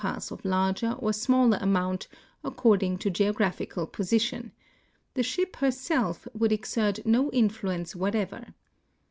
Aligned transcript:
ss 0.03 0.31
of 0.31 0.43
larger 0.43 0.93
or 0.97 1.13
smaller 1.13 1.59
amount 1.61 2.07
according 2.43 2.97
to 2.97 3.11
geographical 3.11 3.85
position— 3.85 4.51
the 5.13 5.21
ship 5.21 5.57
herself 5.57 6.27
would 6.33 6.51
exert 6.51 7.05
no 7.05 7.29
intluence 7.29 7.95
wliatever. 7.95 8.51